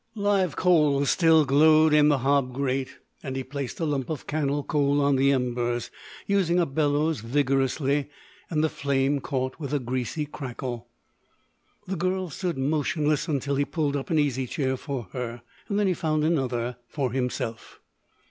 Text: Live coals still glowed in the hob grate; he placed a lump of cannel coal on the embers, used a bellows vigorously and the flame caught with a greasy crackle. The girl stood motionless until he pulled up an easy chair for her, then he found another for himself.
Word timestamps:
Live 0.15 0.55
coals 0.55 1.11
still 1.11 1.45
glowed 1.45 1.93
in 1.93 2.09
the 2.09 2.17
hob 2.17 2.55
grate; 2.55 2.97
he 3.35 3.43
placed 3.43 3.79
a 3.79 3.85
lump 3.85 4.09
of 4.09 4.25
cannel 4.25 4.63
coal 4.63 4.99
on 4.99 5.15
the 5.15 5.31
embers, 5.31 5.91
used 6.25 6.49
a 6.49 6.65
bellows 6.65 7.19
vigorously 7.21 8.09
and 8.49 8.63
the 8.63 8.67
flame 8.69 9.19
caught 9.19 9.59
with 9.59 9.75
a 9.75 9.79
greasy 9.79 10.25
crackle. 10.25 10.87
The 11.85 11.97
girl 11.97 12.31
stood 12.31 12.57
motionless 12.57 13.27
until 13.27 13.57
he 13.57 13.63
pulled 13.63 13.95
up 13.95 14.09
an 14.09 14.17
easy 14.17 14.47
chair 14.47 14.75
for 14.75 15.07
her, 15.11 15.43
then 15.69 15.85
he 15.85 15.93
found 15.93 16.23
another 16.23 16.77
for 16.87 17.11
himself. 17.11 17.79